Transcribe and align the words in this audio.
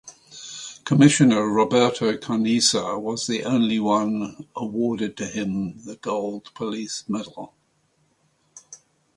Commissioner 0.83 1.45
Roberto 1.47 2.11
Conesa, 2.17 2.99
was 2.99 3.27
the 3.27 3.43
one 3.83 4.19
who 4.35 4.45
awarded 4.55 5.19
him 5.19 5.77
the 5.85 5.95
gold 5.95 6.49
police 6.55 7.03
medal. 7.07 7.53